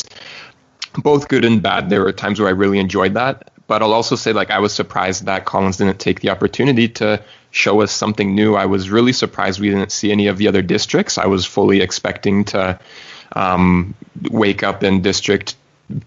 [0.98, 1.88] Both good and bad.
[1.88, 3.50] There were times where I really enjoyed that.
[3.68, 7.22] But I'll also say, like, I was surprised that Collins didn't take the opportunity to
[7.52, 8.54] show us something new.
[8.54, 11.16] I was really surprised we didn't see any of the other districts.
[11.16, 12.78] I was fully expecting to
[13.32, 13.94] um,
[14.30, 15.54] wake up in District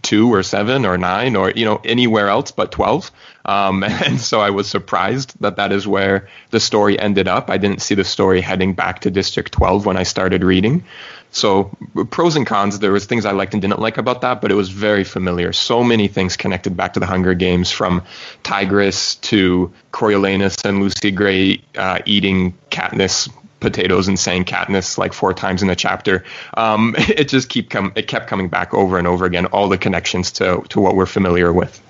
[0.01, 3.11] two or seven or nine or you know anywhere else but 12
[3.45, 7.49] um, and so i was surprised that that is where the story ended up.
[7.49, 10.84] I didn't see the story heading back to district 12 when i started reading.
[11.31, 11.75] So
[12.11, 14.55] pros and cons there was things i liked and didn't like about that but it
[14.55, 15.51] was very familiar.
[15.53, 18.03] So many things connected back to the hunger games from
[18.43, 23.29] tigris to coriolanus and lucy gray uh, eating katniss
[23.64, 26.24] potatoes and saying Katniss like four times in the chapter.
[26.55, 29.47] Um, it just keep come it kept coming back over and over again.
[29.47, 31.82] All the connections to to what we're familiar with.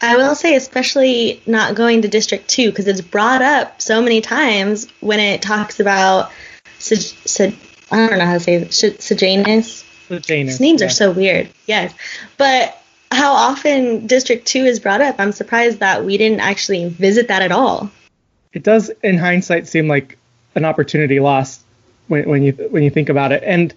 [0.00, 4.20] I will say, especially not going to District Two because it's brought up so many
[4.20, 6.30] times when it talks about.
[7.90, 8.72] I don't know how to say it.
[8.72, 9.84] Sejanus.
[10.08, 10.60] Sejanus.
[10.60, 10.86] names yeah.
[10.86, 11.48] are so weird.
[11.66, 11.92] Yes,
[12.36, 12.80] but
[13.10, 15.16] how often District Two is brought up?
[15.18, 17.90] I'm surprised that we didn't actually visit that at all.
[18.52, 20.18] It does, in hindsight, seem like
[20.58, 21.62] an opportunity lost
[22.08, 23.42] when, when you when you think about it.
[23.44, 23.74] And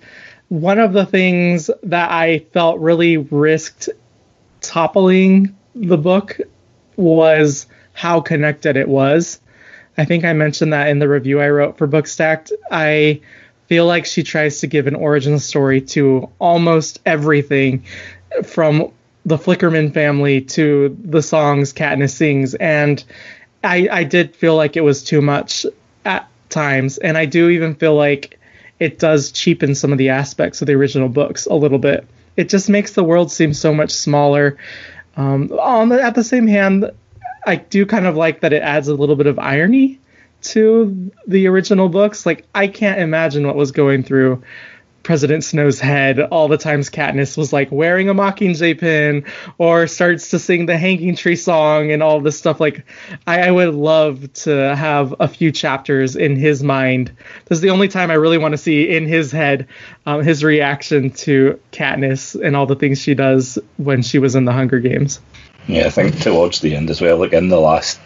[0.50, 3.90] one of the things that I felt really risked
[4.60, 6.38] toppling the book
[6.98, 9.40] was how connected it was.
[9.98, 12.52] I think I mentioned that in the review I wrote for Bookstacked.
[12.70, 13.22] I
[13.68, 17.86] feel like she tries to give an origin story to almost everything
[18.44, 18.92] from
[19.26, 22.56] the Flickerman family to the songs Katniss sings.
[22.56, 23.04] And
[23.64, 25.66] I, I did feel like it was too much
[26.52, 28.40] times, and I do even feel like
[28.80, 32.06] it does cheapen some of the aspects of the original books a little bit.
[32.36, 34.58] It just makes the world seem so much smaller.
[35.18, 36.90] Um, on the, at the same hand,
[37.46, 40.00] I do kind of like that it adds a little bit of irony
[40.42, 42.26] to the original books.
[42.26, 44.44] Like I can't imagine what was going through
[45.04, 49.26] President Snow's head all the times Katniss was like wearing a Mockingjay pin
[49.58, 52.60] or starts to sing the Hanging Tree song and all this stuff.
[52.60, 52.86] Like,
[53.26, 57.12] I, I would love to have a few chapters in his mind.
[57.46, 59.68] This is the only time I really want to see in his head
[60.06, 64.46] um, his reaction to Katniss and all the things she does when she was in
[64.46, 65.20] the Hunger Games.
[65.68, 68.00] Yeah, I think towards the end as well, like in the last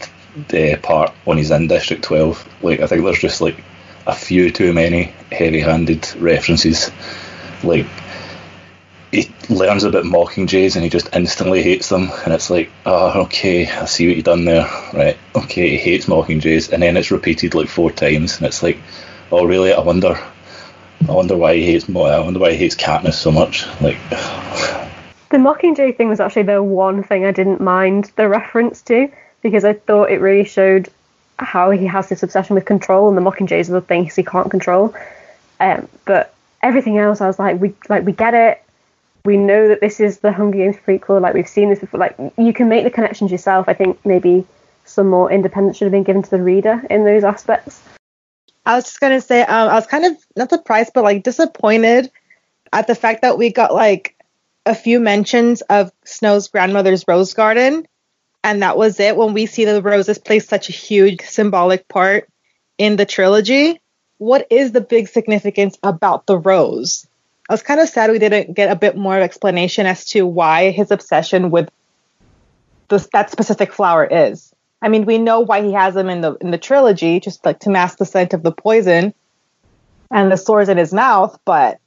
[0.54, 3.64] uh, part when he's in District 12, like I think there's just like
[4.08, 6.92] a few too many heavy-handed references.
[7.64, 7.88] Like
[9.16, 13.68] he learns about mockingjays and he just instantly hates them, and it's like, oh, okay,
[13.68, 15.18] I see what you've done there, right?
[15.36, 18.78] Okay, he hates mockingjays, and then it's repeated like four times, and it's like,
[19.32, 19.74] oh, really?
[19.74, 20.20] I wonder,
[21.08, 23.66] I wonder why he hates, I wonder why he hates Katniss so much.
[23.82, 23.98] Like,
[25.32, 29.10] the Mockingjay thing was actually the one thing I didn't mind the reference to
[29.42, 30.90] because I thought it really showed
[31.38, 34.50] how he has this obsession with control, and the Mockingjays are the things he can't
[34.50, 34.94] control.
[35.60, 38.62] Um, but everything else, I was like, we like we get it.
[39.24, 41.22] We know that this is the Hunger Games prequel.
[41.22, 42.00] Like we've seen this before.
[42.00, 43.68] Like you can make the connections yourself.
[43.68, 44.46] I think maybe
[44.86, 47.82] some more independence should have been given to the reader in those aspects.
[48.66, 52.12] I was just gonna say, um, I was kind of not surprised, but like disappointed
[52.72, 54.16] at the fact that we got like
[54.66, 57.86] a few mentions of Snow's grandmother's rose garden
[58.46, 59.18] and that was it.
[59.18, 62.30] When we see the roses play such a huge symbolic part
[62.78, 63.82] in the trilogy
[64.18, 67.06] what is the big significance about the rose?
[67.50, 70.72] I was kind of sad we didn't get a bit more explanation as to why
[70.72, 71.70] his obsession with
[73.12, 74.54] that specific flower is.
[74.82, 77.60] I mean we know why he has them in the in the trilogy just like
[77.62, 79.14] to mask the scent of the poison
[80.12, 81.80] and the sores in his mouth but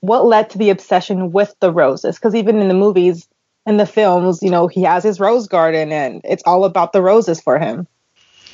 [0.00, 2.16] what led to the obsession with the roses?
[2.16, 3.26] Because even in the movies
[3.66, 7.02] in the films, you know, he has his rose garden and it's all about the
[7.02, 7.86] roses for him.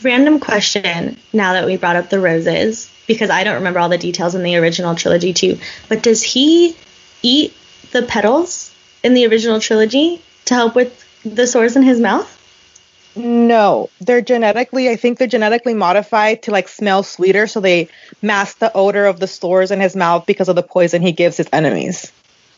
[0.02, 3.98] Random question now that we brought up the roses, because I don't remember all the
[3.98, 5.58] details in the original trilogy too,
[5.88, 6.76] but does he
[7.22, 7.54] eat
[7.92, 12.36] the petals in the original trilogy to help with the sores in his mouth?
[13.16, 17.88] No, they're genetically, I think they're genetically modified to like smell sweeter, so they
[18.22, 21.36] mask the odor of the sores in his mouth because of the poison he gives
[21.36, 22.12] his enemies.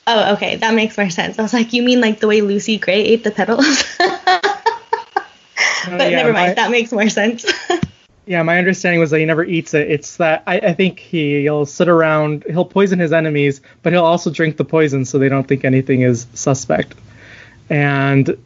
[0.07, 1.39] Oh, okay, that makes more sense.
[1.39, 3.85] I was like, you mean like the way Lucy Gray ate the petals?
[3.99, 7.47] but uh, yeah, never mind, my, that makes more sense.
[8.27, 9.89] yeah, my understanding was that he never eats it.
[9.91, 14.05] It's that I, I think he, he'll sit around, he'll poison his enemies, but he'll
[14.05, 16.97] also drink the poison so they don't think anything is suspect.
[17.71, 18.37] And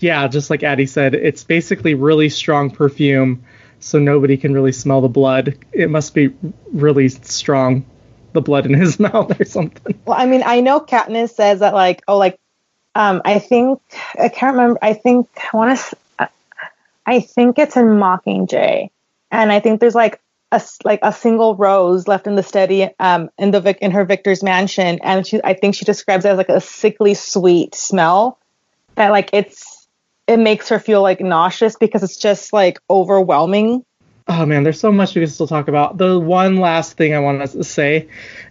[0.00, 3.44] yeah, just like Addie said, it's basically really strong perfume,
[3.78, 5.58] so nobody can really smell the blood.
[5.72, 6.34] It must be
[6.72, 7.84] really strong
[8.34, 9.98] the blood in his mouth or something.
[10.04, 12.38] Well, I mean, I know Katniss says that like, oh, like,
[12.94, 13.80] um, I think
[14.18, 14.78] I can't remember.
[14.82, 16.28] I think I want to.
[17.06, 18.90] I think it's in Mockingjay,
[19.30, 20.20] and I think there's like
[20.52, 24.04] a like a single rose left in the study um in the Vic in her
[24.04, 28.38] Victor's mansion, and she I think she describes it as like a sickly sweet smell
[28.94, 29.86] that like it's
[30.26, 33.84] it makes her feel like nauseous because it's just like overwhelming.
[34.26, 35.98] Oh man, there's so much we can still talk about.
[35.98, 38.08] The one last thing I want to say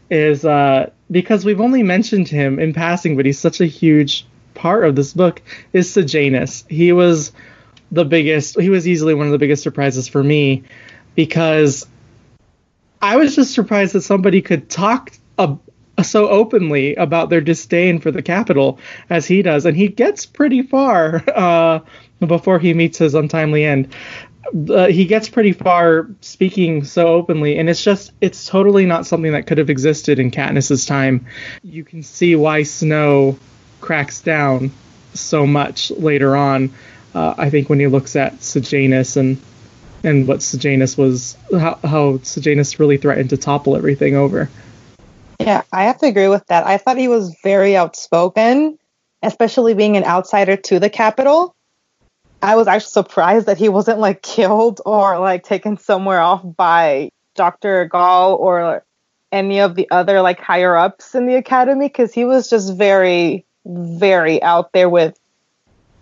[0.10, 4.86] is uh, because we've only mentioned him in passing, but he's such a huge part
[4.86, 5.42] of this book
[5.74, 6.64] is Sejanus.
[6.70, 7.32] He was
[7.92, 8.60] the biggest.
[8.60, 10.64] He was easily one of the biggest surprises for me
[11.16, 11.88] because
[13.02, 15.12] I was just surprised that somebody could talk
[16.02, 20.62] so openly about their disdain for the Capitol as he does, and he gets pretty
[20.62, 21.80] far uh,
[22.20, 23.94] before he meets his untimely end.
[24.70, 29.32] Uh, he gets pretty far speaking so openly, and it's just it's totally not something
[29.32, 31.26] that could have existed in Katniss's time.
[31.64, 33.38] You can see why Snow
[33.80, 34.72] cracks down
[35.14, 36.74] so much later on.
[37.16, 39.42] Uh, I think when he looks at Sejanus and
[40.04, 44.50] and what Sejanus was, how, how Sejanus really threatened to topple everything over.
[45.40, 46.66] Yeah, I have to agree with that.
[46.66, 48.78] I thought he was very outspoken,
[49.22, 51.53] especially being an outsider to the Capitol.
[52.44, 57.10] I was actually surprised that he wasn't like killed or like taken somewhere off by
[57.36, 57.86] Dr.
[57.86, 58.84] Gall or
[59.32, 63.46] any of the other like higher ups in the academy because he was just very,
[63.66, 65.18] very out there with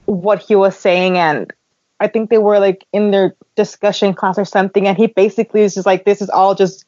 [0.05, 1.15] what he was saying.
[1.15, 1.53] And
[1.99, 4.87] I think they were like in their discussion class or something.
[4.87, 6.85] And he basically was just like, this is all just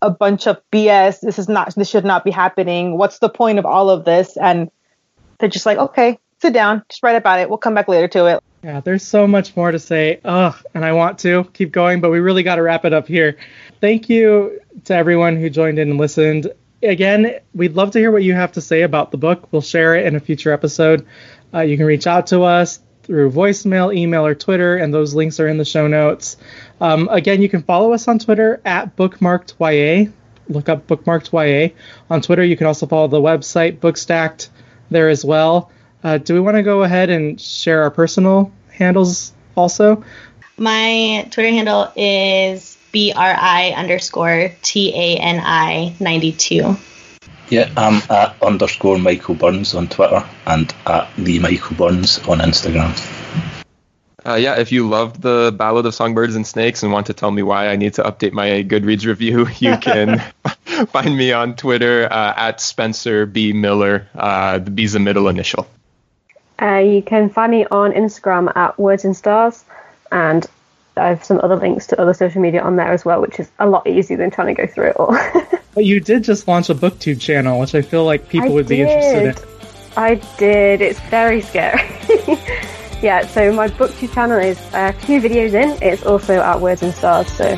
[0.00, 1.20] a bunch of BS.
[1.20, 2.96] This is not, this should not be happening.
[2.96, 4.38] What's the point of all of this?
[4.38, 4.70] And
[5.38, 7.50] they're just like, okay, sit down, just write about it.
[7.50, 8.43] We'll come back later to it.
[8.64, 10.20] Yeah, there's so much more to say.
[10.24, 13.06] Ugh, and I want to keep going, but we really got to wrap it up
[13.06, 13.36] here.
[13.82, 16.50] Thank you to everyone who joined in and listened.
[16.82, 19.52] Again, we'd love to hear what you have to say about the book.
[19.52, 21.06] We'll share it in a future episode.
[21.52, 25.40] Uh, you can reach out to us through voicemail, email, or Twitter, and those links
[25.40, 26.38] are in the show notes.
[26.80, 30.10] Um, again, you can follow us on Twitter at bookmarkedya.
[30.48, 31.74] Look up bookmarkedya.
[32.08, 34.48] On Twitter, you can also follow the website Bookstacked
[34.90, 35.70] there as well.
[36.04, 40.04] Uh, do we want to go ahead and share our personal handles also?
[40.58, 46.76] My Twitter handle is BRI underscore T A N I 92.
[47.48, 52.92] Yeah, I'm at underscore Michael Burns on Twitter and at the Michael Burns on Instagram.
[54.26, 57.30] Uh, yeah, if you loved the Ballad of Songbirds and Snakes and want to tell
[57.30, 60.18] me why I need to update my Goodreads review, you can
[60.88, 64.06] find me on Twitter uh, at Spencer B Miller.
[64.14, 65.66] Uh, the B's a middle initial.
[66.60, 69.64] Uh, you can find me on Instagram at Words and Stars,
[70.12, 70.46] and
[70.96, 73.50] I have some other links to other social media on there as well, which is
[73.58, 75.16] a lot easier than trying to go through it all.
[75.74, 78.66] but you did just launch a booktube channel, which I feel like people I would
[78.66, 78.76] did.
[78.76, 79.54] be interested in.
[79.96, 80.80] I did.
[80.80, 81.80] It's very scary.
[83.02, 85.82] yeah, so my booktube channel is uh, two videos in.
[85.82, 87.48] It's also at Words and Stars, so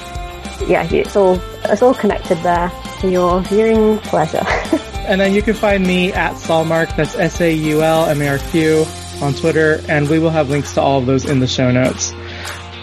[0.66, 2.70] yeah, it's all it's all connected there
[3.00, 4.44] for your viewing pleasure.
[5.06, 6.96] and then you can find me at Saulmarq.
[6.96, 8.84] That's S A U L M A R Q
[9.22, 12.12] on Twitter, and we will have links to all of those in the show notes.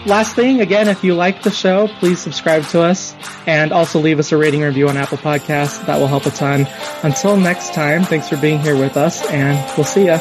[0.06, 3.14] Last thing, again, if you like the show, please subscribe to us
[3.46, 5.84] and also leave us a rating review on Apple Podcasts.
[5.86, 6.66] That will help a ton.
[7.02, 10.18] Until next time, thanks for being here with us, and we'll see ya.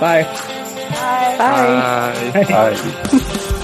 [0.00, 0.22] Bye.
[0.88, 1.36] Bye.
[1.38, 2.44] Bye.
[2.44, 2.44] Bye.
[2.44, 3.52] Bye.